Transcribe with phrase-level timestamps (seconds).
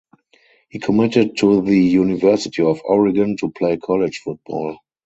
[0.69, 4.79] He committed to the University of Oregon to play college football.